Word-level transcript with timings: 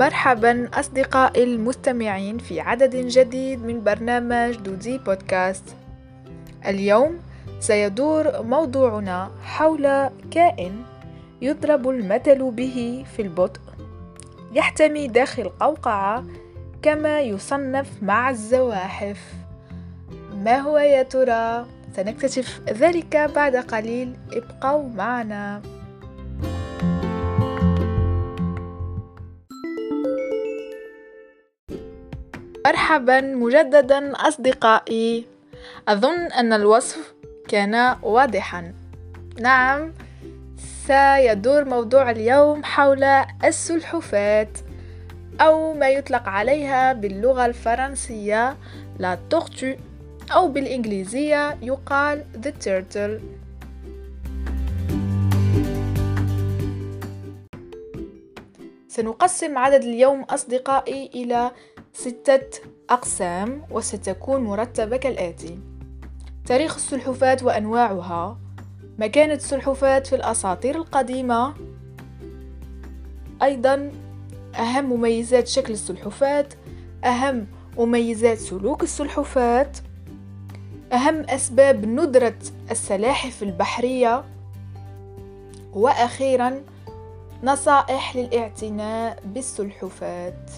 مرحبا 0.00 0.68
أصدقائي 0.74 1.44
المستمعين 1.44 2.38
في 2.38 2.60
عدد 2.60 2.96
جديد 2.96 3.64
من 3.64 3.84
برنامج 3.84 4.56
دودي 4.56 4.98
بودكاست. 4.98 5.64
اليوم 6.66 7.18
سيدور 7.60 8.42
موضوعنا 8.42 9.30
حول 9.44 10.10
كائن 10.30 10.82
يضرب 11.42 11.88
المثل 11.88 12.50
به 12.50 13.04
في 13.16 13.22
البطء 13.22 13.60
يحتمي 14.52 15.08
داخل 15.08 15.48
قوقعة 15.48 16.24
كما 16.82 17.20
يصنف 17.20 18.02
مع 18.02 18.30
الزواحف. 18.30 19.34
ما 20.44 20.58
هو 20.58 20.78
يا 20.78 21.02
ترى؟ 21.02 21.66
سنكتشف 21.96 22.60
ذلك 22.68 23.16
بعد 23.16 23.56
قليل 23.56 24.16
ابقوا 24.32 24.88
معنا. 24.88 25.62
مرحبا 32.66 33.20
مجددا 33.20 34.12
أصدقائي. 34.28 35.26
أظن 35.88 36.18
أن 36.18 36.52
الوصف 36.52 37.14
كان 37.48 37.96
واضحا. 38.02 38.72
نعم 39.40 39.92
سيدور 40.86 41.64
موضوع 41.64 42.10
اليوم 42.10 42.64
حول 42.64 43.04
السلحفات 43.44 44.58
أو 45.40 45.74
ما 45.74 45.88
يطلق 45.88 46.28
عليها 46.28 46.92
باللغة 46.92 47.46
الفرنسية 47.46 48.56
لا 48.98 49.18
tortue 49.34 49.78
أو 50.32 50.48
بالإنجليزية 50.48 51.58
يقال 51.62 52.24
the 52.44 52.52
turtle. 52.66 53.22
سنقسم 58.88 59.58
عدد 59.58 59.82
اليوم 59.82 60.22
أصدقائي 60.22 61.10
إلى 61.14 61.50
ستة 61.92 62.60
أقسام 62.90 63.62
وستكون 63.70 64.40
مرتبة 64.40 64.96
كالآتي 64.96 65.58
تاريخ 66.46 66.74
السلحفاة 66.74 67.38
وأنواعها. 67.42 68.38
مكانة 68.98 69.34
السلحفاة 69.34 69.98
في 69.98 70.14
الأساطير 70.16 70.76
القديمة. 70.76 71.54
أيضا 73.42 73.92
أهم 74.54 74.92
مميزات 74.92 75.46
شكل 75.46 75.72
السلحفاة. 75.72 76.46
أهم 77.04 77.46
مميزات 77.78 78.38
سلوك 78.38 78.82
السلحفاة. 78.82 79.72
أهم 80.92 81.20
أسباب 81.20 81.86
ندرة 81.86 82.38
السلاحف 82.70 83.42
البحرية. 83.42 84.24
وأخيرا 85.72 86.62
نصائح 87.42 88.16
للاعتناء 88.16 89.22
بالسلحفات 89.24 90.50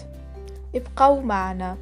ابقوا 0.75 1.21
معنا. 1.21 1.77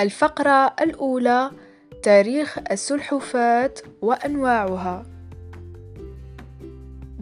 الفقرة 0.00 0.74
الأولى 0.80 1.50
تاريخ 2.02 2.58
السلحفات 2.70 3.80
وأنواعها. 4.02 5.06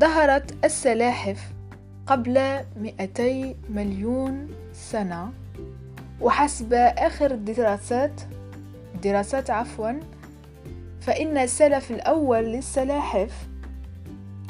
ظهرت 0.01 0.65
السلاحف 0.65 1.53
قبل 2.07 2.61
200 2.77 3.55
مليون 3.71 4.49
سنة 4.73 5.33
وحسب 6.21 6.73
آخر 6.75 7.31
الدراسات 7.31 8.21
دراسات 9.03 9.51
عفوا 9.51 9.93
فإن 11.09 11.39
السلف 11.39 11.91
الأول 11.91 12.45
للسلاحف 12.45 13.49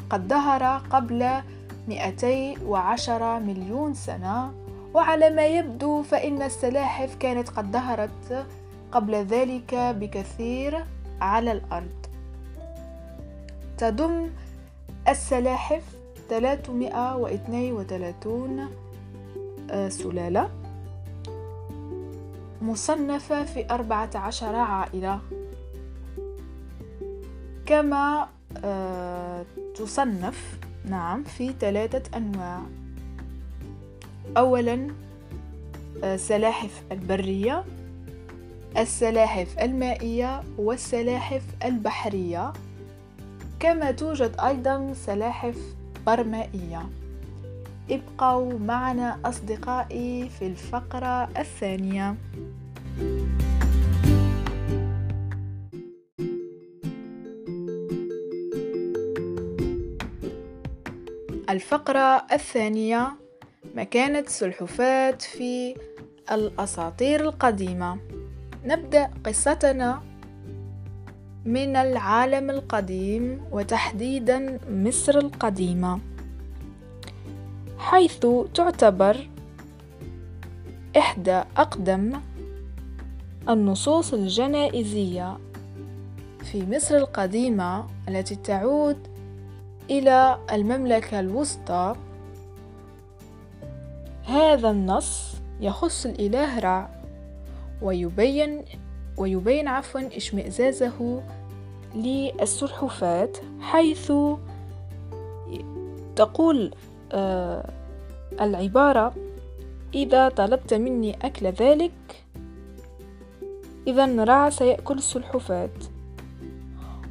قد 0.09 0.27
ظهر 0.27 0.81
قبل 0.89 1.41
210 1.87 3.39
مليون 3.39 3.93
سنة 3.93 4.51
وعلى 4.93 5.29
ما 5.29 5.45
يبدو 5.45 6.01
فإن 6.01 6.41
السلاحف 6.41 7.15
كانت 7.15 7.49
قد 7.49 7.71
ظهرت 7.71 8.45
قبل 8.91 9.15
ذلك 9.15 9.75
بكثير 9.75 10.85
على 11.21 11.51
الأرض. 11.51 12.05
تضم 13.77 14.29
السلاحف 15.07 15.83
332 16.29 18.69
آه، 19.71 19.89
سلالة 19.89 20.49
مصنفة 22.61 23.43
في 23.43 23.65
14 23.71 24.55
عائلة. 24.55 25.19
كما 27.69 28.27
آه، 28.63 29.45
تصنف 29.75 30.59
نعم 30.85 31.23
في 31.23 31.53
ثلاثة 31.59 32.17
أنواع. 32.17 32.61
أولا 34.37 34.87
آه، 36.03 36.15
البرية 36.91 37.63
السلاحف 38.77 39.59
المائية 39.59 40.43
والسلاحف 40.57 41.43
البحرية. 41.65 42.53
كما 43.59 43.91
توجد 43.91 44.35
أيضا 44.39 44.93
سلاحف 44.93 45.57
برمائية. 46.07 46.89
ابقوا 47.89 48.59
معنا 48.59 49.19
أصدقائي 49.25 50.29
في 50.29 50.47
الفقرة 50.47 51.29
الثانية. 51.39 52.15
الفقرة 61.49 62.25
الثانية 62.31 63.11
مكانة 63.75 64.19
السلحفاة 64.19 65.17
في 65.19 65.75
الأساطير 66.31 67.21
القديمة. 67.21 67.97
نبدأ 68.65 69.09
قصتنا 69.25 70.01
من 71.45 71.75
العالم 71.75 72.49
القديم 72.49 73.41
وتحديدا 73.51 74.59
مصر 74.69 75.17
القديمة. 75.17 75.99
حيث 77.77 78.25
تعتبر 78.53 79.29
إحدى 80.97 81.43
أقدم 81.57 82.13
النصوص 83.49 84.13
الجنائزية 84.13 85.37
في 86.43 86.65
مصر 86.75 86.95
القديمة 86.95 87.87
التي 88.07 88.35
تعود 88.35 89.08
إلى 89.89 90.37
المملكة 90.51 91.19
الوسطى. 91.19 91.95
هذا 94.23 94.69
النص 94.71 95.35
يخص 95.61 96.05
الإله 96.05 96.59
رع 96.59 96.89
ويبين 97.81 98.65
ويبين 99.17 99.67
عفوا 99.67 100.17
اشمئزازه 100.17 101.23
للسلحفاة 101.95 103.31
حيث 103.61 104.11
تقول 106.15 106.71
آه 107.11 107.69
العبارة 108.41 109.13
إذا 109.93 110.29
طلبت 110.29 110.73
مني 110.73 111.17
أكل 111.21 111.47
ذلك 111.47 112.23
إذا 113.87 114.23
رع 114.23 114.49
سيأكل 114.49 114.97
السلحفاة. 114.97 115.69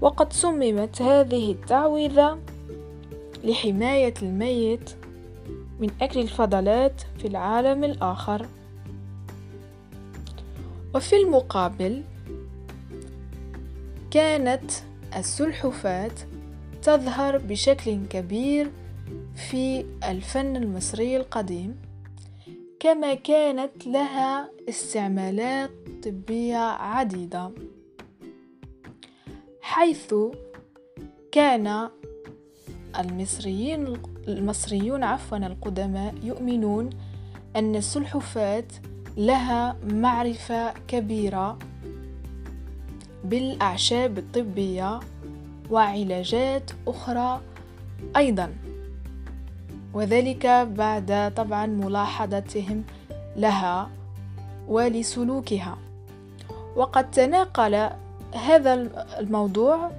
وقد 0.01 0.33
صممت 0.33 1.03
هذه 1.03 1.53
التعويذة 1.53 2.39
لحماية 3.45 4.15
الميت 4.23 4.91
من 5.81 5.91
أكل 6.01 6.21
الفضلات 6.21 7.03
في 7.19 7.29
العالم 7.29 7.85
الآخر. 7.85 8.47
وفي 10.95 11.17
المقابل 11.17 12.03
كانت 14.11 14.71
السلحفاة 15.17 16.11
تظهر 16.83 17.39
بشكل 17.39 17.99
كبير 18.11 18.71
في 19.51 19.85
الفن 20.05 20.57
المصري 20.57 21.17
القديم 21.17 21.77
كما 22.81 23.15
كانت 23.15 23.87
لها 23.87 24.51
استعمالات 24.69 25.71
طبية 26.05 26.57
عديدة 26.57 27.51
حيث 29.61 30.15
كان 31.33 31.89
المصريين 32.99 33.97
المصريون 34.29 35.05
عفوا 35.05 35.37
القدماء 35.39 36.15
يؤمنون 36.23 36.91
أن 37.57 37.77
السلحفاة 37.77 38.65
لها 39.17 39.77
معرفة 39.91 40.73
كبيرة 40.89 41.59
بالأعشاب 43.25 44.19
الطبية 44.19 45.01
وعلاجات 45.71 46.71
أخرى 46.87 47.41
أيضا. 48.17 48.53
وذلك 49.95 50.47
بعد 50.77 51.33
طبعا 51.37 51.67
ملاحظتهم 51.67 52.85
لها 53.37 53.91
ولسلوكها. 54.69 55.79
وقد 56.77 57.11
تناقل 57.11 57.91
هذا 58.35 58.75
الموضوع 59.19 59.91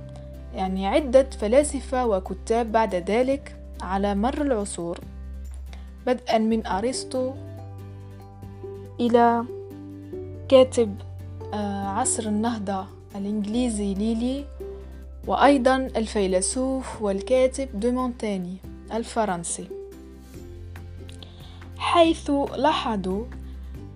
يعني 0.56 0.88
عدة 0.88 1.30
فلاسفة 1.30 2.08
وكتاب 2.08 2.72
بعد 2.72 2.96
ذلك 2.96 3.56
على 3.82 4.16
مر 4.16 4.42
العصور. 4.42 5.00
بدءا 6.08 6.38
من 6.38 6.68
أرسطو 6.68 7.34
إلى 9.00 9.44
كاتب 10.50 10.96
آه، 11.54 11.88
عصر 11.88 12.24
النهضة 12.24 12.86
الإنجليزي 13.16 13.94
ليلي 13.94 14.46
وأيضا 15.28 15.76
الفيلسوف 15.76 17.02
والكاتب 17.02 17.80
دو 17.80 17.92
مونتاني 17.92 18.58
الفرنسي. 18.94 19.68
حيث 21.78 22.32
لاحظوا 22.56 23.26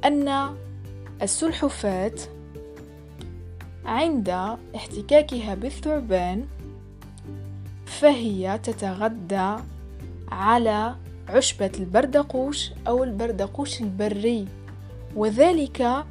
أن 0.05 0.55
السلحفاة 1.21 2.15
عند 3.85 4.29
احتكاكها 4.75 5.55
بالثعبان 5.55 6.45
فهي 7.85 8.59
تتغذى 8.63 9.63
على 10.31 10.95
عشبة 11.29 11.71
البردقوش 11.79 12.71
أو 12.87 13.03
البردقوش 13.03 13.81
البري. 13.81 14.47
وذلك 15.15 16.05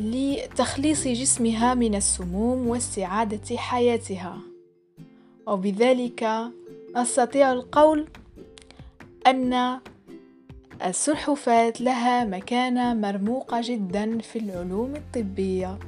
لتخليص 0.00 1.08
جسمها 1.08 1.74
من 1.74 1.94
السموم 1.94 2.68
واستعادة 2.68 3.56
حياتها. 3.56 4.38
وبذلك 5.46 6.28
نستطيع 6.96 7.52
القول 7.52 8.08
أن 9.26 9.80
السلحفاة 10.84 11.72
لها 11.80 12.24
مكانة 12.24 12.94
مرموقة 12.94 13.60
جدا 13.64 14.18
في 14.18 14.38
العلوم 14.38 14.94
الطبية. 14.96 15.78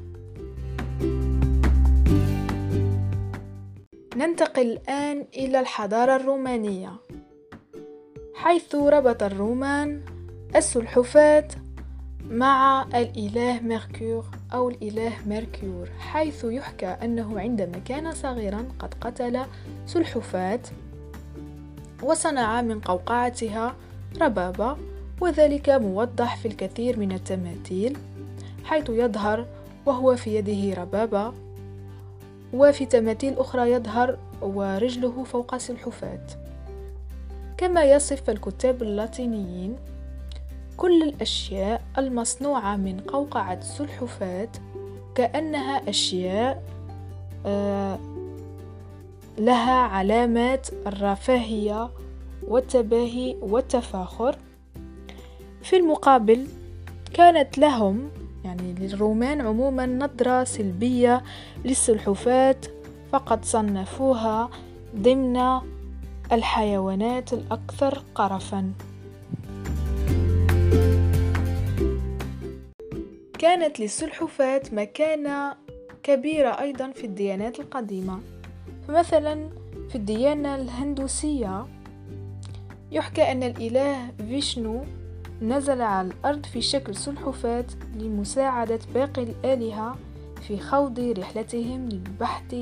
ننتقل 4.18 4.62
الآن 4.62 5.24
إلى 5.34 5.60
الحضارة 5.60 6.16
الرومانية 6.16 6.92
حيث 8.34 8.74
ربط 8.74 9.22
الرومان 9.22 10.00
السلحفاة 10.56 11.48
مع 12.30 12.82
الإله 12.94 13.60
ميركور 13.60 14.24
أو 14.52 14.68
الإله 14.68 15.12
ميركور 15.26 15.88
حيث 15.98 16.44
يحكى 16.44 16.86
أنه 16.86 17.40
عندما 17.40 17.78
كان 17.78 18.12
صغيرا 18.12 18.68
قد 18.78 18.94
قتل 19.00 19.40
سلحفاة 19.86 20.60
وصنع 22.02 22.62
من 22.62 22.80
قوقعتها 22.80 23.76
ربابة 24.20 24.76
وذلك 25.20 25.70
موضح 25.70 26.36
في 26.36 26.48
الكثير 26.48 26.98
من 26.98 27.12
التماثيل 27.12 27.96
حيث 28.64 28.90
يظهر 28.90 29.46
وهو 29.86 30.16
في 30.16 30.36
يده 30.36 30.82
ربابة 30.82 31.47
وفي 32.52 32.86
تماثيل 32.86 33.38
أخرى 33.38 33.70
يظهر 33.70 34.18
ورجله 34.42 35.24
فوق 35.24 35.56
سلحفاة. 35.56 36.26
كما 37.56 37.84
يصف 37.84 38.30
الكتاب 38.30 38.82
اللاتينيين 38.82 39.76
كل 40.76 41.02
الأشياء 41.02 41.82
المصنوعة 41.98 42.76
من 42.76 43.00
قوقعة 43.00 43.60
سلحفاة 43.60 44.48
كأنها 45.14 45.90
أشياء 45.90 46.62
آه، 47.46 47.98
لها 49.38 49.80
علامات 49.80 50.68
الرفاهية 50.86 51.90
والتباهي 52.48 53.36
والتفاخر. 53.40 54.38
في 55.62 55.76
المقابل 55.76 56.46
كانت 57.14 57.58
لهم 57.58 58.10
يعني 58.48 58.72
للرومان 58.72 59.40
عموما 59.40 59.86
نظرة 59.86 60.44
سلبية 60.44 61.22
للسلحفاة 61.64 62.56
فقد 63.12 63.44
صنفوها 63.44 64.50
ضمن 64.96 65.60
الحيوانات 66.32 67.32
الأكثر 67.32 68.02
قرفا. 68.14 68.72
كانت 73.38 73.80
للسلحفاة 73.80 74.62
مكانة 74.72 75.54
كبيرة 76.02 76.60
أيضا 76.60 76.90
في 76.90 77.04
الديانات 77.04 77.60
القديمة. 77.60 78.20
فمثلا 78.88 79.48
في 79.88 79.94
الديانة 79.94 80.54
الهندوسية 80.54 81.66
يحكى 82.92 83.32
أن 83.32 83.42
الإله 83.42 84.10
فيشنو 84.28 84.84
نزل 85.42 85.82
على 85.82 86.08
الأرض 86.08 86.46
في 86.46 86.60
شكل 86.60 86.94
سلحفاة 86.94 87.64
لمساعدة 87.96 88.78
باقي 88.94 89.22
الآلهة 89.22 89.96
في 90.48 90.58
خوض 90.58 91.00
رحلتهم 91.18 91.88
للبحث 91.88 92.54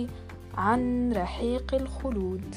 عن 0.54 1.12
رحيق 1.12 1.74
الخلود. 1.74 2.54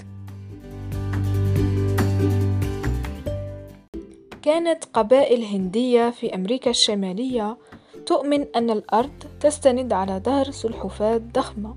كانت 4.41 4.85
قبائل 4.93 5.43
هندية 5.43 6.09
في 6.09 6.35
أمريكا 6.35 6.69
الشمالية 6.69 7.57
تؤمن 8.05 8.45
أن 8.55 8.69
الأرض 8.69 9.23
تستند 9.39 9.93
على 9.93 10.21
ظهر 10.25 10.51
سلحفاة 10.51 11.17
ضخمة. 11.17 11.75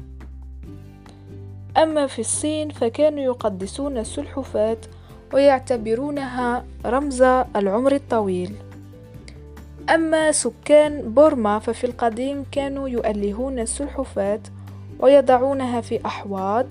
أما 1.76 2.06
في 2.06 2.18
الصين 2.18 2.70
فكانوا 2.70 3.22
يقدسون 3.22 3.98
السلحفاة 3.98 4.78
ويعتبرونها 5.32 6.64
رمز 6.86 7.22
العمر 7.56 7.92
الطويل. 7.92 8.54
أما 9.90 10.32
سكان 10.32 11.12
بورما 11.14 11.58
ففي 11.58 11.84
القديم 11.84 12.44
كانوا 12.52 12.88
يؤلهون 12.88 13.58
السلحفاة 13.58 14.40
ويضعونها 14.98 15.80
في 15.80 16.06
أحواض 16.06 16.66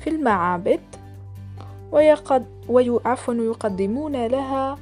في 0.00 0.10
المعابد 0.10 0.80
ويقد 1.92 2.46
يقدمون 3.42 4.26
لها 4.26 4.78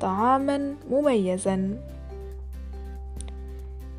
طعاما 0.00 0.74
مميزا. 0.90 1.78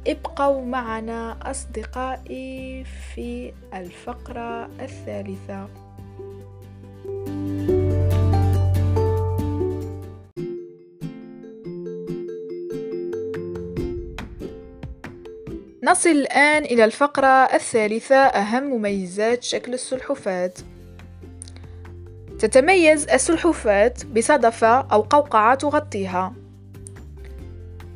ابقوا 0.08 0.66
معنا 0.66 1.38
أصدقائي 1.52 2.84
في 2.84 3.54
الفقرة 3.74 4.70
الثالثة. 4.80 5.68
نصل 15.86 16.10
الآن 16.10 16.64
إلى 16.64 16.86
الفقرة 16.86 17.28
الثالثة 17.28 18.16
أهم 18.16 18.64
مميزات 18.64 19.44
شكل 19.44 19.74
السلحفاة 19.74 20.52
تتميز 22.40 23.10
السلحفاة 23.10 23.94
بصدفة 24.16 24.82
أو 24.82 25.02
قوقعة 25.02 25.56
تغطيها. 25.56 26.34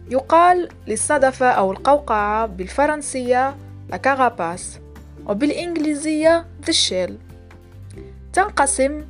يقال 0.10 0.70
للصدفة 0.88 1.46
أو 1.50 1.72
القوقعة 1.72 2.46
بالفرنسية 2.46 3.56
كاغاباس 4.04 4.80
وبالإنجليزية 5.26 6.46
the 6.66 7.12
تنقسم 8.34 9.06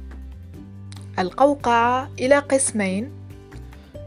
القوقعة 1.19 2.09
إلى 2.19 2.39
قسمين 2.39 3.11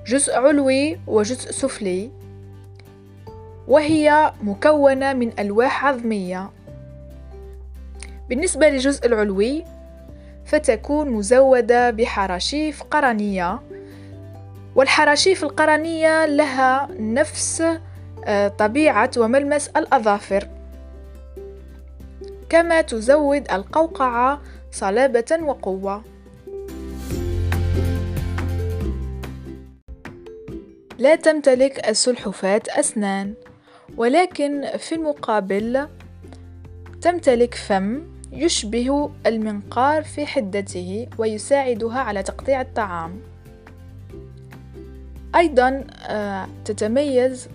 جزء 0.07 0.33
علوي 0.35 1.01
وجزء 1.07 1.51
سفلي. 1.51 2.20
وهي 3.71 4.33
مكونة 4.43 5.13
من 5.13 5.33
ألواح 5.39 5.85
عظمية. 5.85 6.51
بالنسبة 8.29 8.69
للجزء 8.69 9.07
العلوي 9.07 9.65
فتكون 10.45 11.11
مزودة 11.11 11.91
بحراشيف 11.91 12.83
قرنية. 12.83 13.61
والحراشيف 14.75 15.45
القرنية 15.45 16.27
لها 16.27 16.89
نفس 16.99 17.63
آه، 18.25 18.49
طبيعة 18.49 19.11
وملمس 19.17 19.69
الأظافر. 19.69 20.49
كما 22.49 22.81
تزود 22.81 23.51
القوقعة 23.53 24.41
صلابة 24.71 25.39
وقوة. 25.43 26.03
لا 30.99 31.15
تمتلك 31.15 31.89
السلحفاة 31.89 32.63
أسنان. 32.69 33.35
ولكن 33.97 34.67
في 34.79 34.95
المقابل 34.95 35.87
تمتلك 37.01 37.55
فم 37.55 38.03
يشبه 38.33 39.11
المنقار 39.27 40.03
في 40.03 40.27
حدته 40.27 41.07
ويساعدها 41.19 41.99
على 41.99 42.23
تقطيع 42.23 42.61
الطعام. 42.61 43.21
أيضا 45.35 45.85
آه، 46.07 46.49
تتميز 46.65 47.49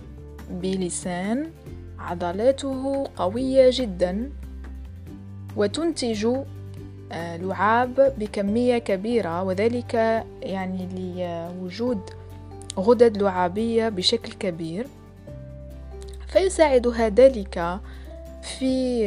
بلسان 0.50 1.50
عضلاته 1.98 3.06
قوية 3.16 3.70
جدا 3.72 4.30
وتنتج 5.56 6.26
آه، 7.12 7.36
لعاب 7.36 8.14
بكمية 8.18 8.78
كبيرة 8.78 9.42
وذلك 9.42 9.94
يعني 10.42 10.88
لوجود 11.60 12.00
غدد 12.78 13.22
لعابية 13.22 13.88
بشكل 13.88 14.32
كبير. 14.32 14.86
فيساعدها 16.36 17.08
ذلك 17.08 17.80
في 18.42 19.00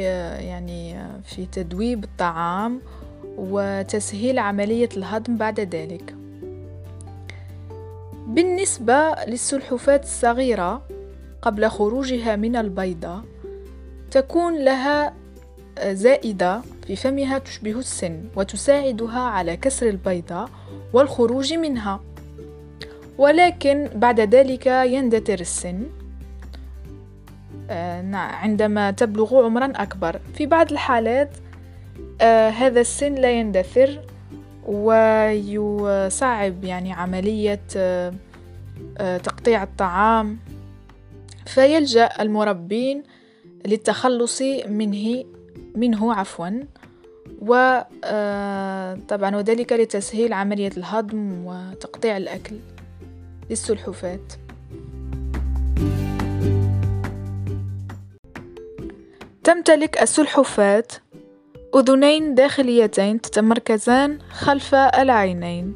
يعني 0.49 0.95
في 1.23 1.45
تدويب 1.45 2.03
الطعام 2.03 2.81
وتسهيل 3.37 4.39
عملية 4.39 4.89
الهضم 4.97 5.37
بعد 5.37 5.59
ذلك. 5.59 6.15
بالنسبة 8.27 9.15
للسلحفاة 9.27 10.01
الصغيرة 10.03 10.81
قبل 11.41 11.69
خروجها 11.69 12.35
من 12.35 12.55
البيضة 12.55 13.21
تكون 14.11 14.63
لها 14.63 15.13
زائدة 15.83 16.61
في 16.87 16.95
فمها 16.95 17.37
تشبه 17.37 17.79
السن 17.79 18.23
وتساعدها 18.35 19.19
على 19.19 19.57
كسر 19.57 19.89
البيضة 19.89 20.49
والخروج 20.93 21.53
منها. 21.53 21.99
ولكن 23.17 23.89
بعد 23.95 24.19
ذلك 24.19 24.65
يندثر 24.65 25.39
السن. 25.39 25.83
عندما 28.13 28.91
تبلغ 28.91 29.45
عمرا 29.45 29.71
أكبر. 29.75 30.19
في 30.33 30.45
بعض 30.45 30.71
الحالات 30.71 31.29
آه، 32.21 32.49
هذا 32.49 32.81
السن 32.81 33.15
لا 33.15 33.31
يندثر 33.31 33.99
ويصعب 34.67 36.63
يعني 36.63 36.93
عملية 36.93 37.61
آه، 37.77 38.13
تقطيع 39.17 39.63
الطعام. 39.63 40.37
فيلجأ 41.45 42.09
المربين 42.19 43.03
للتخلص 43.67 44.41
منه 44.67 45.25
منه 45.75 46.13
عفوا. 46.13 46.49
وطبعا 47.41 49.35
وذلك 49.35 49.73
لتسهيل 49.73 50.33
عملية 50.33 50.71
الهضم 50.77 51.45
وتقطيع 51.45 52.17
الأكل 52.17 52.55
للسلحفاة. 53.49 54.19
تمتلك 59.49 60.01
السلحفاة 60.01 60.83
أذنين 61.75 62.35
داخليتين 62.35 63.21
تتمركزان 63.21 64.19
خلف 64.31 64.75
العينين. 64.75 65.73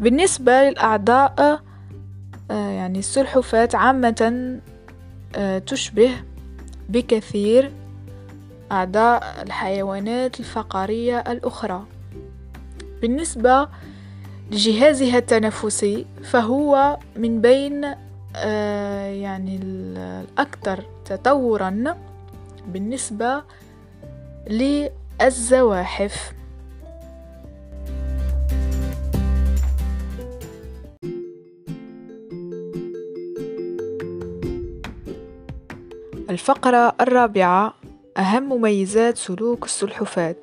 بالنسبة 0.00 0.62
للأعضاء 0.62 1.62
آه، 2.50 2.70
يعني 2.70 2.98
السلحفاة 2.98 3.68
عامة 3.74 4.60
آه، 5.36 5.58
تشبه 5.58 6.10
بكثير 6.88 7.72
أعضاء 8.72 9.42
الحيوانات 9.42 10.40
الفقارية 10.40 11.18
الأخرى. 11.18 11.84
بالنسبة 13.02 13.68
لجهازها 14.50 15.18
التنفسي 15.18 16.06
فهو 16.24 16.98
من 17.16 17.40
بين 17.40 17.84
آه، 18.36 19.04
يعني 19.04 19.60
الأكثر 19.62 20.84
تطورا 21.04 21.70
بالنسبة 22.66 23.42
للزواحف. 24.50 26.32
الفقرة 36.30 36.94
الرابعة 37.00 37.74
أهم 38.16 38.42
مميزات 38.42 39.16
سلوك 39.16 39.64
السلحفاة 39.64 40.36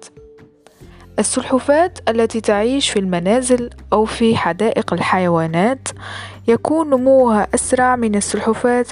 السلحفاة 1.19 1.91
التي 2.09 2.41
تعيش 2.41 2.89
في 2.89 2.99
المنازل 2.99 3.69
أو 3.93 4.05
في 4.05 4.37
حدائق 4.37 4.93
الحيوانات 4.93 5.87
يكون 6.47 6.89
نموها 6.89 7.47
أسرع 7.55 7.95
من 7.95 8.15
السلحفاة 8.15 8.85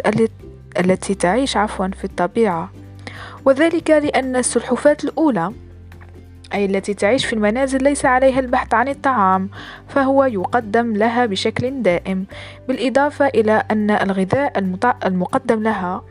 التي 0.80 1.16
تعيش 1.16 1.58
عفوا 1.58 1.88
في 1.88 2.04
الطبيعة. 2.04 2.72
وذلك 3.46 3.90
لأن 3.90 4.36
السلحفاة 4.36 4.98
الأولى 5.04 5.52
أي 6.54 6.66
التي 6.66 6.94
تعيش 6.94 7.26
في 7.26 7.34
المنازل 7.34 7.84
ليس 7.84 8.06
عليها 8.06 8.40
البحث 8.40 8.74
عن 8.74 8.88
الطعام 8.88 9.50
فهو 9.88 10.24
يقدم 10.24 10.94
لها 10.94 11.26
بشكل 11.26 11.82
دائم 11.84 12.26
بالإضافة 12.68 13.28
إلى 13.28 13.64
أن 13.72 13.92
الغذاء 13.92 14.60
المقدم 15.06 15.64
لها 15.64 16.04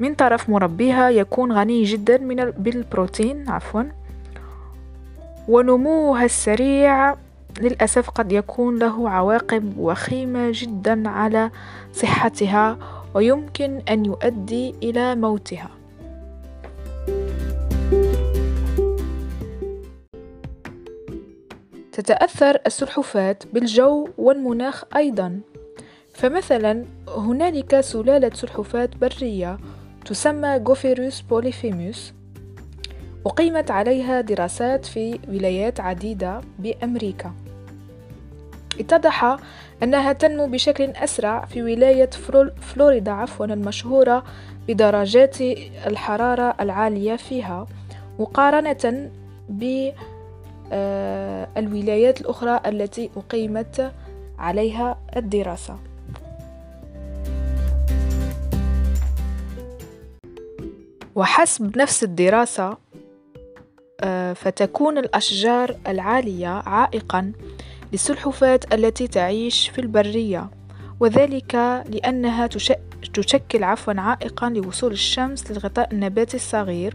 من 0.00 0.14
طرف 0.14 0.50
مربيها 0.50 1.10
يكون 1.10 1.52
غني 1.52 1.82
جدا 1.82 2.18
من 2.18 2.36
بالبروتين 2.36 3.48
عفوا 3.48 3.82
ونموها 5.48 6.24
السريع 6.24 7.14
للأسف 7.60 8.10
قد 8.10 8.32
يكون 8.32 8.78
له 8.78 9.10
عواقب 9.10 9.78
وخيمة 9.78 10.50
جدا 10.54 11.08
على 11.08 11.50
صحتها 11.92 12.78
ويمكن 13.14 13.82
أن 13.88 14.06
يؤدي 14.06 14.74
إلى 14.82 15.14
موتها. 15.14 15.81
تتأثر 22.02 22.58
السلحفاة 22.66 23.36
بالجو 23.52 24.08
والمناخ 24.18 24.84
أيضا. 24.96 25.40
فمثلا 26.14 26.84
هنالك 27.08 27.80
سلالة 27.80 28.30
سلحفاة 28.34 28.88
برية 29.00 29.58
تسمى 30.04 30.56
غوفيروس 30.68 31.20
بوليفيموس 31.20 32.12
أقيمت 33.26 33.70
عليها 33.70 34.20
دراسات 34.20 34.86
في 34.86 35.18
ولايات 35.28 35.80
عديدة 35.80 36.40
بأمريكا. 36.58 37.32
اتضح 38.80 39.36
أنها 39.82 40.12
تنمو 40.12 40.46
بشكل 40.46 40.84
أسرع 40.90 41.44
في 41.44 41.62
ولاية 41.62 42.10
فلوريدا 42.60 43.12
عفوا 43.12 43.46
المشهورة 43.46 44.24
بدرجات 44.68 45.40
الحرارة 45.86 46.54
العالية 46.60 47.16
فيها 47.16 47.66
مقارنة 48.18 49.10
بالولايات 51.56 52.20
الأخرى 52.20 52.60
التي 52.66 53.10
أقيمت 53.16 53.92
عليها 54.38 54.98
الدراسة. 55.16 55.76
وحسب 61.14 61.78
نفس 61.78 62.04
الدراسة 62.04 62.76
آه، 64.04 64.32
فتكون 64.32 64.98
الأشجار 64.98 65.76
العالية 65.88 66.48
عائقًا 66.48 67.32
للسلحفاة 67.92 68.60
التي 68.72 69.06
تعيش 69.06 69.68
في 69.68 69.80
البرية 69.80 70.50
وذلك 71.00 71.54
لأنها 71.88 72.46
تشكل 73.14 73.64
عفوا 73.64 73.94
عائقا 74.00 74.50
لوصول 74.50 74.92
الشمس 74.92 75.50
للغطاء 75.50 75.92
النباتي 75.92 76.36
الصغير 76.36 76.94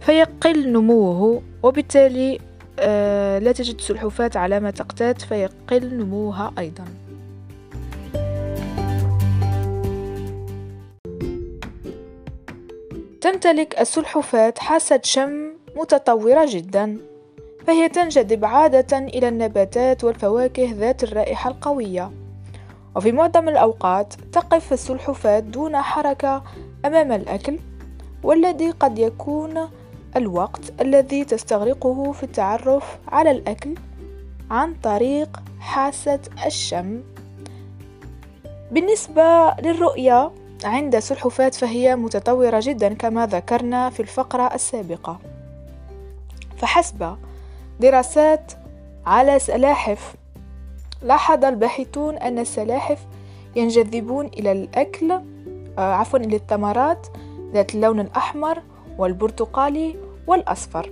فيقل 0.00 0.72
نموه 0.72 1.42
وبالتالي 1.62 2.34
آه، 2.34 2.53
لا 2.78 3.52
تجد 3.52 3.80
سلحفاة 3.80 4.30
على 4.34 4.60
ما 4.60 4.70
تقتات 4.70 5.22
فيقل 5.22 5.94
نموها 5.94 6.52
أيضا. 6.58 6.84
تمتلك 13.20 13.80
السلحفاة 13.80 14.54
حاسة 14.58 15.00
شم 15.04 15.52
متطورة 15.76 16.46
جدا 16.48 16.96
فهي 17.66 17.88
تنجذب 17.88 18.44
عادة 18.44 18.98
إلى 18.98 19.28
النباتات 19.28 20.04
والفواكه 20.04 20.72
ذات 20.72 21.04
الرائحة 21.04 21.50
القوية. 21.50 22.10
وفي 22.96 23.12
معظم 23.12 23.48
الأوقات 23.48 24.14
تقف 24.32 24.72
السلحفاة 24.72 25.40
دون 25.40 25.76
حركة 25.76 26.42
أمام 26.84 27.12
الأكل 27.12 27.58
والذي 28.22 28.70
قد 28.70 28.98
يكون 28.98 29.68
الوقت 30.16 30.80
الذي 30.80 31.24
تستغرقه 31.24 32.12
في 32.12 32.22
التعرف 32.22 32.98
على 33.08 33.30
الأكل 33.30 33.74
عن 34.50 34.74
طريق 34.74 35.42
حاسة 35.60 36.20
الشم. 36.46 37.02
بالنسبة 38.70 39.54
للرؤية 39.62 40.30
عند 40.64 40.94
السلحفاة 40.94 41.48
فهي 41.48 41.96
متطورة 41.96 42.60
جدا 42.62 42.94
كما 42.94 43.26
ذكرنا 43.26 43.90
في 43.90 44.00
الفقرة 44.00 44.54
السابقة. 44.54 45.18
فحسب 46.56 47.16
دراسات 47.80 48.52
على 49.06 49.38
سلاحف 49.38 50.14
لاحظ 51.02 51.44
الباحثون 51.44 52.16
أن 52.16 52.38
السلاحف 52.38 52.98
ينجذبون 53.56 54.26
إلى 54.26 54.52
الأكل 54.52 55.12
آه 55.12 55.94
عفوا 55.94 56.18
إلى 56.18 56.36
الثمرات 56.36 57.06
ذات 57.52 57.74
اللون 57.74 58.00
الأحمر 58.00 58.62
والبرتقالي 58.98 59.96
والأصفر. 60.26 60.90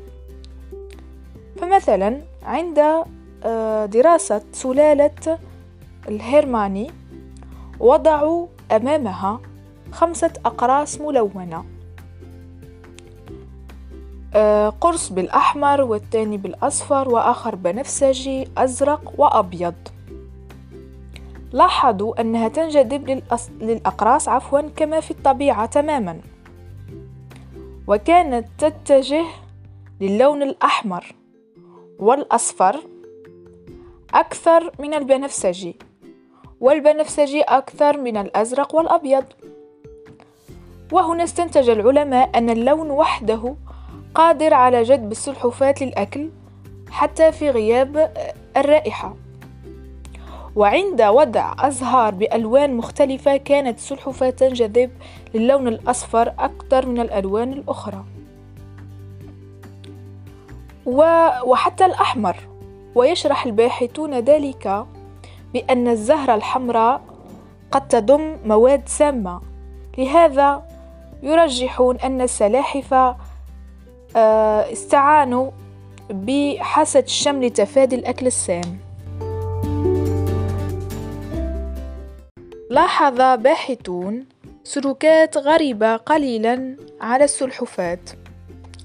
فمثلا 1.61 2.21
عند 2.43 2.79
آه 3.45 3.87
دراسة 3.87 4.43
سلالة 4.53 5.39
الهيرماني 6.09 6.91
وضعوا 7.81 8.47
أمامها 8.73 9.41
خمسة 9.93 10.33
أقراص 10.45 11.01
ملونة. 11.01 11.65
آه، 14.35 14.69
قرص 14.69 15.13
بالأحمر 15.13 15.83
والثاني 15.83 16.37
بالأصفر 16.37 17.09
وآخر 17.09 17.55
بنفسجي 17.55 18.49
أزرق 18.59 19.13
وأبيض. 19.19 19.75
لاحظوا 21.53 22.21
أنها 22.21 22.49
تنجذب 22.49 23.23
للأقراص 23.61 24.29
عفوا 24.29 24.61
كما 24.61 25.01
في 25.01 25.11
الطبيعة 25.11 25.67
تماما. 25.67 26.21
وكانت 27.93 28.47
تتجه 28.59 29.25
للون 30.01 30.43
الأحمر 30.43 31.15
والأصفر 31.99 32.81
أكثر 34.15 34.73
من 34.79 34.95
البنفسجي 34.95 35.77
والبنفسجي 36.61 37.43
أكثر 37.43 38.01
من 38.01 38.17
الأزرق 38.17 38.75
والأبيض. 38.75 39.25
وهنا 40.93 41.25
استنتج 41.25 41.71
العلماء 41.71 42.39
أن 42.39 42.51
اللون 42.51 42.91
وحده 42.91 43.55
قادر 44.15 44.55
على 44.55 44.83
جذب 44.83 45.13
السلحفاة 45.13 45.75
للأكل 45.81 46.31
حتى 46.91 47.33
في 47.33 47.51
غياب 47.51 48.13
الرائحة. 48.57 49.17
وعند 50.57 51.03
وضع 51.03 51.55
أزهار 51.59 52.15
بألوان 52.15 52.75
مختلفة 52.77 53.37
كانت 53.37 53.79
السلحفاة 53.79 54.31
تنجذب 54.31 54.91
للون 55.35 55.69
الأصفر 55.69 56.33
أكثر 56.39 56.87
من 56.87 57.01
الألوان 57.01 57.53
الأخرى. 57.53 58.05
وحتى 61.47 61.85
الأحمر. 61.85 62.37
ويشرح 62.95 63.47
الباحثون 63.47 64.15
ذلك 64.15 64.87
بأن 65.55 65.89
الزهرة 65.89 66.35
الحمراء 66.35 67.01
قد 67.71 67.89
تضم 67.89 68.37
مواد 68.47 68.89
سامة. 68.89 69.41
لهذا 69.99 70.63
يرجحون 71.23 71.97
أن 71.97 72.21
السلاحف 72.21 72.95
آه، 74.17 74.73
استعانوا 74.73 75.51
بحاسة 76.11 77.01
الشم 77.01 77.43
لتفادي 77.43 77.97
الأكل 77.97 78.27
السام. 78.27 78.92
لاحظ 82.73 83.21
باحثون 83.43 84.25
سلوكات 84.65 85.37
غريبة 85.37 85.97
قليلا 85.97 86.77
على 87.01 87.25
السلحفات 87.25 88.11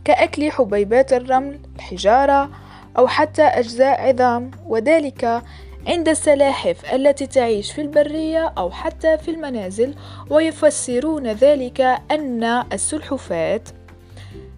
كأكل 0.06 0.52
حبيبات 0.52 1.14
الرمل 1.14 1.60
الحجارة 1.76 2.50
أو 2.98 3.08
حتى 3.08 3.42
أجزاء 3.42 4.10
عظام 4.10 4.52
وذلك 4.66 5.44
عند 5.88 6.10
السلاحف 6.10 6.94
التي 6.94 7.28
تعيش 7.28 7.72
في 7.72 7.82
البرية 7.82 8.54
أو 8.58 8.72
حتى 8.72 9.18
في 9.18 9.32
المنازل 9.32 9.96
ويفسرون 10.30 11.28
ذلك 11.28 11.82
أن 12.12 12.44
السلحفات 12.74 13.70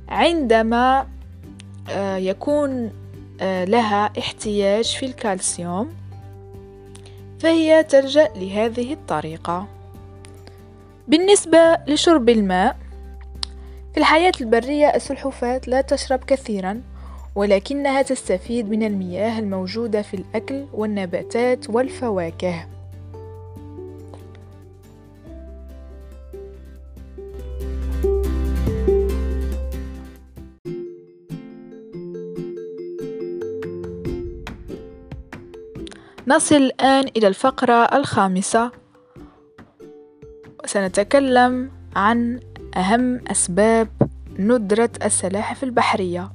عندما 0.07 1.07
آه، 1.89 2.17
يكون 2.17 2.91
آه، 3.41 3.65
لها 3.65 4.11
احتياج 4.19 4.85
في 4.85 5.05
الكالسيوم 5.05 6.08
فهي 7.39 7.83
تلجأ 7.83 8.29
لهذه 8.35 8.93
الطريقة. 8.93 9.67
بالنسبة 11.07 11.77
لشرب 11.87 12.29
الماء 12.29 12.77
في 13.93 13.99
الحياة 13.99 14.31
البرية 14.41 14.95
السلحفاة 14.95 15.61
لا 15.67 15.81
تشرب 15.81 16.19
كثيرا 16.23 16.81
ولكنها 17.35 18.01
تستفيد 18.01 18.69
من 18.69 18.83
المياه 18.83 19.39
الموجودة 19.39 20.01
في 20.01 20.13
الأكل 20.13 20.65
والنباتات 20.73 21.69
والفواكه. 21.69 22.65
نصل 36.29 36.55
الآن 36.55 37.05
إلى 37.17 37.27
الفقرة 37.27 37.73
الخامسة. 37.73 38.71
سنتكلم 40.65 41.71
عن 41.95 42.39
أهم 42.77 43.21
أسباب 43.27 43.87
ندرة 44.39 44.89
السلاحف 45.05 45.63
البحرية. 45.63 46.31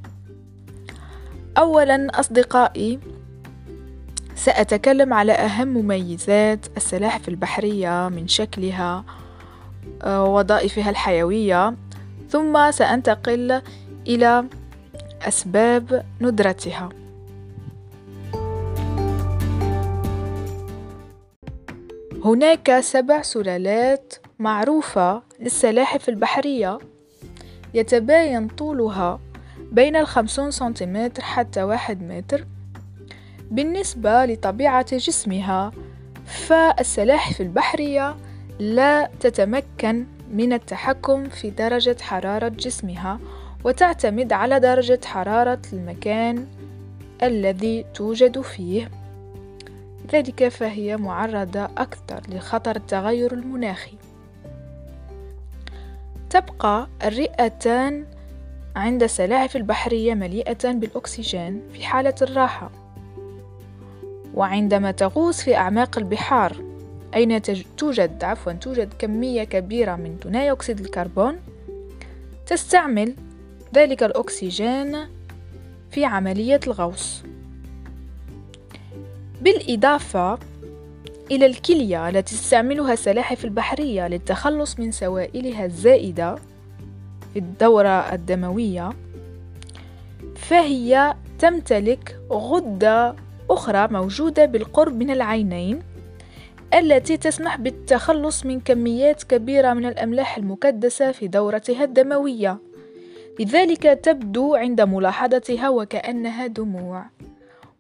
أولا 1.59 2.21
أصدقائي 2.21 3.01
سأتكلم 4.35 5.13
على 5.13 5.33
أهم 5.33 5.69
مميزات 5.69 6.67
السلاحف 6.77 7.29
البحرية 7.29 8.09
من 8.09 8.29
شكلها 8.29 9.05
ووظائفها 10.07 10.91
الحيوية. 10.91 11.75
ثم 12.29 12.71
سأنتقل 12.71 13.63
إلى 14.07 14.45
أسباب 15.23 16.05
ندرتها. 16.21 16.89
هناك 22.25 22.81
سبع 22.81 23.23
سلالات 23.23 24.15
معروفة 24.39 25.23
للسلاحف 25.41 26.09
البحرية. 26.09 26.79
يتباين 27.75 28.49
طولها 28.49 29.21
بين 29.73 29.97
الخمسون 29.97 30.51
سنتيمتر 30.51 31.23
حتى 31.23 31.63
واحد 31.63 32.03
متر 32.03 32.47
بالنسبة 33.51 34.25
لطبيعة 34.25 34.97
جسمها 34.97 35.73
فالسلاحف 36.27 37.41
البحرية 37.41 38.17
لا 38.59 39.11
تتمكن 39.21 40.07
من 40.31 40.53
التحكم 40.53 41.29
في 41.29 41.51
درجة 41.51 41.97
حرارة 42.01 42.49
جسمها 42.49 43.21
وتعتمد 43.65 44.33
على 44.33 44.61
درجة 44.61 45.01
حرارة 45.05 45.63
المكان 45.73 46.47
الذي 47.23 47.85
توجد 47.95 48.41
فيه. 48.41 49.04
ذلك 50.13 50.49
فهي 50.49 50.97
معرضة 50.97 51.65
أكثر 51.65 52.21
لخطر 52.29 52.77
التغير 52.77 53.33
المناخي. 53.33 53.97
تبقى 56.31 56.89
الرئتان 57.05 58.05
عند 58.77 59.03
السلاحف 59.03 59.57
البحرية 59.57 60.15
مليئة 60.15 60.73
بالأكسجين 60.73 61.63
في 61.73 61.85
حالة 61.85 62.15
الراحة. 62.23 62.71
وعندما 64.35 64.91
تغوص 64.91 65.43
في 65.43 65.57
أعماق 65.57 65.99
البحار 65.99 66.57
أين 67.15 67.43
توجد 67.77 68.25
عفوا 68.25 68.53
توجد 68.53 68.95
كمية 68.99 69.45
كبيرة 69.45 69.97
من 69.97 70.17
ثاني 70.23 70.53
أكسيد 70.53 70.81
الكربون؟ 70.81 71.37
تستعمل 72.47 73.15
ذلك 73.75 74.03
الأكسجين 74.03 74.97
في 75.91 76.05
عملية 76.05 76.61
الغوص. 76.67 77.23
بالإضافة 79.45 80.39
إلى 81.31 81.47
الكلية 81.47 82.09
التي 82.09 82.35
تستعملها 82.35 82.93
السلاحف 82.93 83.45
البحرية 83.45 84.09
للتخلص 84.09 84.79
من 84.79 84.93
سوائلها 84.93 85.65
الزائدة 85.65 86.35
في 87.33 87.39
الدورة 87.39 88.15
الدموية 88.15 88.91
فهي 90.37 91.15
تمتلك 91.39 92.17
غدة 92.31 93.15
أخرى 93.51 93.89
موجودة 93.91 94.45
بالقرب 94.45 94.97
من 94.99 95.11
العينين 95.11 95.83
التي 96.75 97.17
تسمح 97.17 97.57
بالتخلص 97.57 98.47
من 98.47 98.61
كميات 98.61 99.23
كبيرة 99.23 99.73
من 99.73 99.87
الأملاح 99.87 100.37
المكدسة 100.37 101.13
في 101.13 101.29
دورتها 101.29 101.85
الدموية. 101.85 102.59
لذلك 103.41 103.83
تبدو 103.83 104.55
عند 104.55 104.81
ملاحظتها 104.81 105.69
وكأنها 105.69 106.47
دموع. 106.47 107.05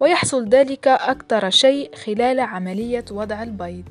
ويحصل 0.00 0.48
ذلك 0.48 0.88
أكثر 0.88 1.50
شيء 1.50 1.96
خلال 1.96 2.40
عملية 2.40 3.04
وضع 3.10 3.42
البيض. 3.42 3.88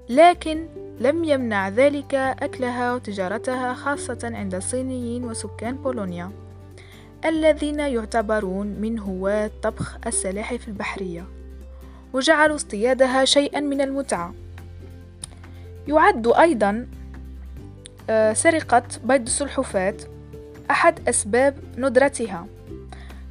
لكن 0.08 0.66
لم 1.00 1.24
يمنع 1.24 1.68
ذلك 1.68 2.14
أكلها 2.14 2.94
وتجارتها 2.94 3.74
خاصة 3.74 4.18
عند 4.34 4.54
الصينيين 4.54 5.24
وسكان 5.24 5.74
بولونيا 5.74 6.30
الذين 7.24 7.80
يعتبرون 7.80 8.66
من 8.66 8.98
هواة 8.98 9.50
طبخ 9.62 9.98
السلاحف 10.06 10.68
البحرية 10.68 11.24
وجعلوا 12.12 12.56
اصطيادها 12.56 13.24
شيئا 13.24 13.60
من 13.60 13.80
المتعة. 13.80 14.34
يعد 15.88 16.26
أيضا 16.26 16.86
آه، 18.10 18.32
سرقة 18.32 18.82
بيض 19.04 19.22
السلحفاة 19.22 19.96
أحد 20.70 21.08
أسباب 21.08 21.56
ندرتها 21.78 22.46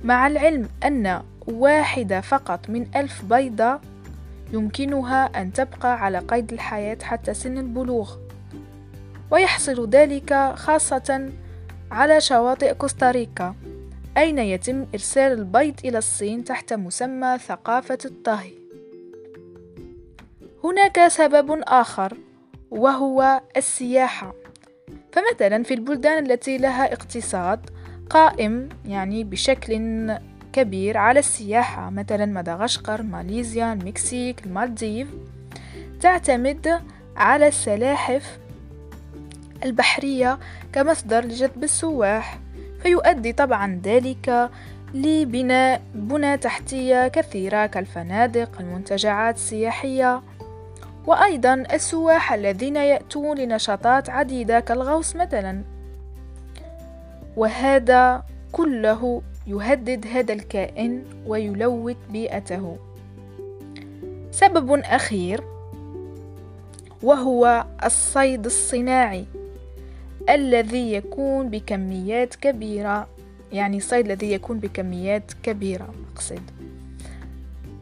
مع 0.04 0.28
العلم 0.28 0.70
أن 0.86 1.22
واحدة 1.48 2.22
فقط 2.22 2.70
من 2.70 2.88
ألف 2.96 3.26
بيضة 3.26 3.80
يمكنها 4.56 5.42
أن 5.42 5.54
تبقى 5.54 6.00
على 6.04 6.20
قيد 6.20 6.54
الحياة 6.54 6.98
حتى 7.04 7.34
سن 7.34 7.58
البلوغ. 7.58 8.16
ويحصل 9.32 9.90
ذلك 9.90 10.54
خاصة 10.56 11.32
على 11.92 12.22
شواطئ 12.22 12.74
كوستاريكا 12.74 13.56
أين 14.18 14.40
يتم 14.40 14.86
إرسال 14.94 15.32
البيض 15.32 15.74
إلى 15.86 15.98
الصين 15.98 16.44
تحت 16.44 16.74
مسمى 16.74 17.38
ثقافة 17.38 17.98
الطهي. 18.06 18.52
هناك 20.64 21.08
سبب 21.08 21.62
آخر 21.68 22.18
وهو 22.72 23.42
السياحة. 23.58 24.34
فمثلا 25.12 25.64
في 25.64 25.74
البلدان 25.74 26.26
التي 26.26 26.58
لها 26.58 26.94
اقتصاد 26.94 27.70
قائم 28.10 28.70
يعني 28.86 29.24
بشكل 29.24 29.74
كبير 30.56 30.98
على 30.98 31.20
السياحة 31.20 31.90
مثلا 31.90 32.26
مدغشقر 32.26 33.02
ماليزيا 33.02 33.74
المكسيك 33.74 34.46
المالديف. 34.46 35.08
تعتمد 36.02 36.82
على 37.18 37.48
السلاحف 37.48 38.38
البحرية 39.64 40.38
كمصدر 40.74 41.26
لجذب 41.26 41.64
السواح. 41.64 42.40
فيؤدي 42.82 43.34
طبعا 43.34 43.82
ذلك 43.84 44.50
لبناء 44.94 45.82
بنى 45.96 46.38
تحتية 46.38 47.08
كثيرة 47.08 47.66
كالفنادق 47.66 48.50
المنتجعات 48.60 49.36
السياحية. 49.36 50.22
وأيضا 51.06 51.54
السواح 51.54 52.34
الذين 52.34 52.76
يأتون 52.76 53.38
لنشاطات 53.38 54.10
عديدة 54.10 54.60
كالغوص 54.60 55.16
مثلا. 55.16 55.62
وهذا 57.38 58.24
كله 58.52 59.22
يهدد 59.48 60.08
هذا 60.08 60.34
الكائن 60.34 61.04
ويلوث 61.28 61.98
بيئته. 62.10 62.78
سبب 64.32 64.72
أخير 64.72 65.44
وهو 67.04 67.66
الصيد 67.86 68.46
الصناعي 68.46 69.26
الذي 70.30 70.94
يكون 70.94 71.50
بكميات 71.50 72.36
كبيرة 72.36 73.08
يعني 73.52 73.78
الصيد 73.78 74.06
الذي 74.06 74.32
يكون 74.32 74.60
بكميات 74.60 75.32
كبيرة 75.44 75.94
أقصد. 76.14 76.42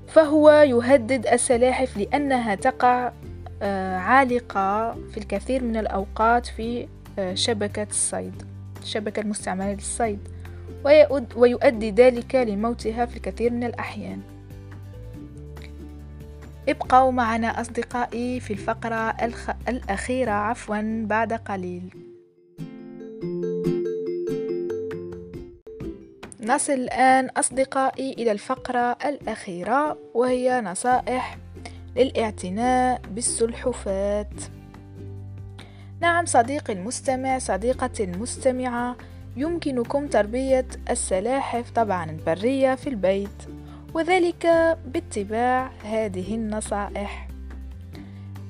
فهو 0.08 0.49
يهدد 0.52 1.28
السلاحف 1.28 1.97
لأنها 1.97 2.56
تقع 2.56 3.12
آه، 3.62 3.97
عالقة 3.97 4.91
في 4.91 5.17
الكثير 5.17 5.63
من 5.63 5.78
الأوقات 5.78 6.45
في 6.45 6.88
آه، 7.19 7.34
شبكة 7.34 7.88
الصيد 7.89 8.43
الشبكة 8.82 9.19
المستعملة 9.19 9.73
للصيد. 9.73 10.33
ويؤدي 11.36 11.91
ذلك 11.91 12.36
لموتها 12.36 13.06
في 13.06 13.17
الكثير 13.17 13.52
من 13.52 13.63
الأحيان. 13.63 14.22
ابقوا 16.69 17.12
معنا 17.12 17.62
أصدقائي 17.62 18.39
في 18.39 18.54
الفقرة 18.54 18.96
الخ... 18.96 19.50
الأخيرة 19.67 20.32
عفوا 20.32 21.06
بعد 21.06 21.34
قليل. 21.34 21.93
نصل 26.43 26.74
الآن 26.74 27.30
أصدقائي 27.30 28.13
إلى 28.13 28.32
الفقرة 28.32 28.98
الأخيرة 29.06 29.98
وهي 30.13 30.62
نصائح 30.62 31.38
للاعتناء 31.96 33.02
بالسلحفات 33.12 34.34
نعم 36.02 36.26
صديقي 36.26 36.74
المستمع 36.74 37.38
صديقتي 37.38 38.04
المستمعة 38.04 38.96
يمكنكم 39.36 40.08
تربية 40.08 40.65
السلاحف 40.89 41.72
طبعا 41.72 42.12
البرية 42.12 42.76
في 42.76 42.89
البيت 42.89 43.43
وذلك 43.93 44.78
باتباع 44.86 45.72
هذه 45.84 46.36
النصائح. 46.36 47.28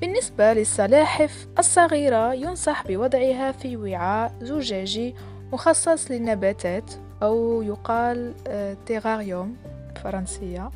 بالنسبة 0.00 0.52
للسلاحف 0.52 1.46
الصغيرة 1.58 2.34
ينصح 2.34 2.86
بوضعها 2.86 3.52
في 3.52 3.76
وعاء 3.76 4.32
زجاجي 4.40 5.14
مخصص 5.52 6.10
للنباتات 6.10 6.92
أو 7.22 7.62
يقال 7.62 8.34
آه، 8.48 8.76
تيغاريوم 8.86 9.56
فرنسية. 10.02 10.70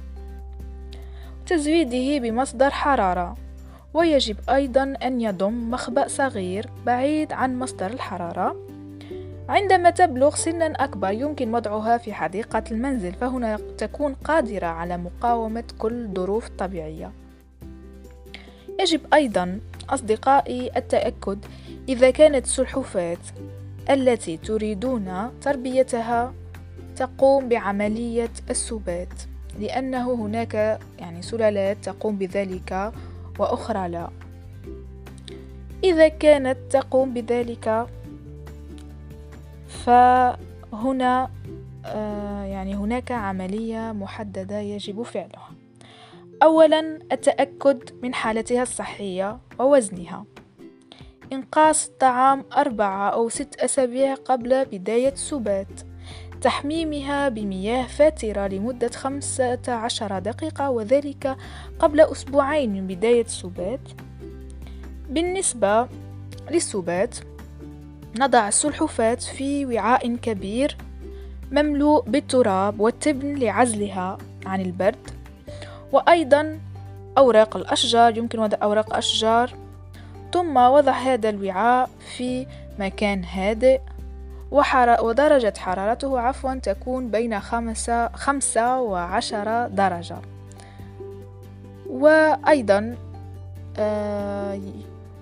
تزويده 1.47 2.29
بمصدر 2.29 2.71
حرارة. 2.71 3.35
ويجب 3.95 4.37
أيضا 4.51 4.95
أن 5.03 5.21
يضم 5.21 5.71
مخبأ 5.71 6.09
صغير 6.09 6.67
بعيد 6.87 7.33
عن 7.33 7.59
مصدر 7.59 7.87
الحرارة. 7.87 8.57
عندما 9.49 9.91
تبلغ 9.91 10.35
سنا 10.35 10.67
أكبر 10.67 11.11
يمكن 11.11 11.55
وضعها 11.55 11.99
في 11.99 12.13
حديقة 12.13 12.65
المنزل 12.71 13.13
فهنا 13.13 13.57
تكون 13.79 14.15
قادرة 14.15 14.67
على 14.67 14.97
مقاومة 14.99 15.65
كل 15.79 15.93
الظروف 15.93 16.47
الطبيعية 16.47 17.13
يجب 18.81 19.01
أيضا 19.15 19.61
أصدقائي 19.91 20.71
التأكد 20.77 21.39
إذا 21.89 22.11
كانت 22.11 22.45
السلحفاة 22.45 23.17
التي 23.91 24.37
تريدون 24.37 25.31
تربيتها 25.41 26.35
تقوم 26.97 27.49
بعملية 27.49 28.31
السبات 28.51 29.15
لأنه 29.61 30.15
هناك 30.15 30.79
يعني 30.99 31.23
سلالات 31.23 31.77
تقوم 31.83 32.17
بذلك 32.17 32.93
وأخرى 33.39 33.89
لا. 33.89 34.09
إذا 35.85 36.09
كانت 36.09 36.57
تقوم 36.71 37.15
بذلك 37.15 37.87
فهنا 39.69 41.31
آه، 41.85 42.45
يعني 42.45 42.75
هناك 42.75 43.13
عملية 43.13 43.93
محددة 43.93 44.59
يجب 44.59 45.03
فعلها. 45.03 45.51
أولا 46.43 46.99
التأكد 47.13 47.91
من 48.03 48.15
حالتها 48.15 48.63
الصحية 48.63 49.39
ووزنها. 49.59 50.25
إنقاص 51.33 51.87
الطعام 51.87 52.45
أربعة 52.57 53.11
أو 53.11 53.29
ست 53.29 53.55
أسابيع 53.61 54.15
قبل 54.15 54.65
بداية 54.65 55.13
السبات. 55.13 55.81
تحميمها 56.41 57.29
بمياه 57.29 57.87
فاترة 57.87 58.47
لمدة 58.47 58.89
خمسة 58.89 59.61
عشر 59.69 60.19
دقيقة 60.19 60.71
وذلك 60.71 61.37
قبل 61.79 62.01
أسبوعين 62.01 62.73
من 62.73 62.87
بداية 62.87 63.25
السبات. 63.25 63.89
بالنسبة 65.11 65.89
للسبات 66.51 67.19
نضع 68.19 68.49
السلحفاة 68.49 69.15
في 69.15 69.67
وعاء 69.67 70.17
كبير 70.17 70.77
مملوء 71.53 72.03
بالتراب 72.03 72.81
والتبن 72.81 73.35
لعزلها 73.35 74.19
عن 74.47 74.61
البرد. 74.61 75.11
وأيضا 75.93 76.59
أوراق 77.19 77.57
الأشجار 77.57 78.19
يمكن 78.19 78.39
وضع 78.39 78.59
أوراق 78.63 78.97
أشجار. 78.97 79.51
ثم 80.33 80.57
وضع 80.57 80.93
هذا 80.93 81.29
الوعاء 81.29 81.91
في 82.17 82.47
مكان 82.79 83.25
هادئ. 83.25 83.81
وحر... 84.51 85.05
ودرجة 85.05 85.55
حرارته 85.59 86.21
عفوا 86.21 86.55
تكون 86.55 87.11
بين 87.11 87.41
خمسة, 87.41 88.09
خمسة 88.09 88.81
وعشرة 88.81 89.69
درجة. 89.69 90.17
وأيضا 91.87 92.97
آه، 93.79 94.61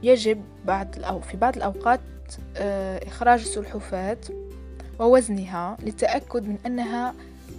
يجب 0.02 0.42
بعد 0.64 1.02
أو 1.02 1.20
في 1.20 1.37
بعض 1.37 1.56
الأوقات 1.56 2.00
إخراج 3.07 3.41
السلحفاة 3.41 4.19
ووزنها 4.99 5.77
للتأكد 5.83 6.49
من 6.49 6.59
أنها 6.67 7.15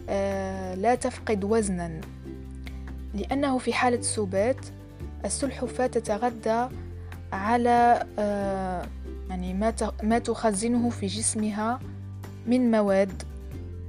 آه، 0.09 0.75
لا 0.75 0.95
تفقد 0.95 1.43
وزنا. 1.43 2.01
لأنه 3.13 3.57
في 3.57 3.73
حالة 3.73 3.99
السبات 3.99 4.65
السلحفاة 5.25 5.87
تتغذى 5.87 6.69
على 7.33 8.05
يعني 9.29 9.53
ما 9.53 9.73
ما 10.03 10.19
تخزنه 10.19 10.89
في 10.89 11.07
جسمها 11.07 11.79
من 12.47 12.71
مواد 12.71 13.23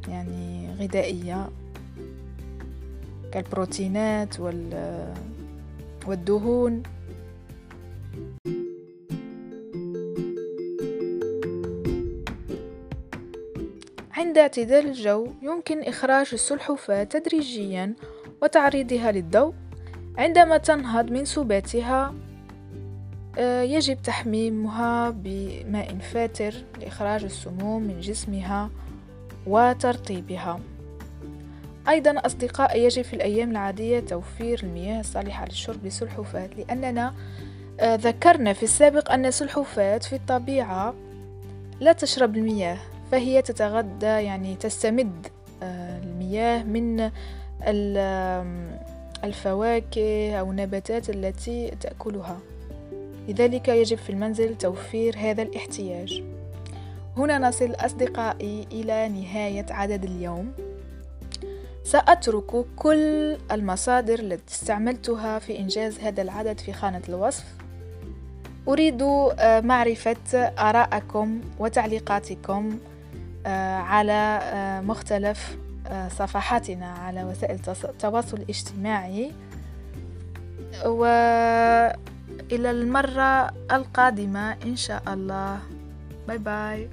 يعني 0.08 0.68
غذائية 0.80 1.48
كالبروتينات 3.32 4.40
والدهون. 6.06 6.82
عند 14.28 14.38
اعتدال 14.38 14.86
الجو 14.86 15.26
يمكن 15.42 15.82
إخراج 15.82 16.28
السلحفاة 16.32 17.04
تدريجيا 17.04 17.94
وتعريضها 18.42 19.12
للضوء 19.12 19.54
عندما 20.18 20.56
تنهض 20.56 21.10
من 21.10 21.24
سباتها 21.24 22.14
آه، 23.38 23.62
يجب 23.62 24.02
تحميمها 24.02 25.10
بماء 25.10 25.98
فاتر 25.98 26.54
لإخراج 26.80 27.24
السموم 27.24 27.82
من 27.82 28.00
جسمها 28.00 28.70
وترطيبها. 29.46 30.60
أيضا 31.88 32.10
أصدقاء 32.26 32.78
يجب 32.78 33.02
في 33.02 33.14
الأيام 33.14 33.50
العادية 33.50 34.00
توفير 34.00 34.60
المياه 34.62 35.00
الصالحة 35.00 35.44
للشرب 35.44 35.84
للسلحفاة 35.84 36.50
لأننا 36.58 37.14
آه، 37.80 37.94
ذكرنا 37.94 38.52
في 38.52 38.62
السابق 38.62 39.12
أن 39.12 39.26
السلحفاة 39.26 39.98
في 39.98 40.16
الطبيعة 40.16 40.94
لا 41.80 41.92
تشرب 41.92 42.36
المياه. 42.36 42.78
فهي 43.12 43.42
تتغذى 43.42 44.24
يعني 44.24 44.54
تستمد 44.54 45.26
آه، 45.62 45.98
المياه 45.98 46.62
من 46.62 47.10
الفواكه 49.24 50.34
أو 50.34 50.50
النباتات 50.50 51.10
التي 51.10 51.70
تأكلها. 51.80 52.38
لذلك 53.28 53.68
يجب 53.68 53.96
في 53.96 54.10
المنزل 54.10 54.54
توفير 54.58 55.16
هذا 55.18 55.42
الاحتياج. 55.42 56.22
هنا 57.16 57.38
نصل 57.38 57.70
أصدقائي 57.70 58.66
إلى 58.72 59.08
نهاية 59.08 59.66
عدد 59.70 60.04
اليوم. 60.04 60.52
سأترك 61.84 62.64
كل 62.76 63.36
المصادر 63.52 64.18
التي 64.18 64.54
استعملتها 64.54 65.38
في 65.38 65.58
إنجاز 65.58 65.98
هذا 65.98 66.22
العدد 66.22 66.60
في 66.60 66.72
خانة 66.72 67.02
الوصف. 67.08 67.44
أريد 68.68 69.02
آه، 69.02 69.60
معرفة 69.60 70.34
آراءكم 70.58 71.40
وتعليقاتكم 71.58 72.78
على 73.80 74.40
آه، 74.42 74.80
مختلف 74.80 75.56
صفحاتنا 76.08 76.90
على 76.90 77.24
وسائل 77.24 77.60
التواصل 77.84 78.36
الاجتماعي. 78.36 79.32
وإلى 80.84 82.00
المرة 82.52 83.50
القادمة 83.72 84.52
إن 84.52 84.76
شاء 84.76 85.02
الله. 85.08 85.58
باي 86.28 86.38
باي. 86.38 86.88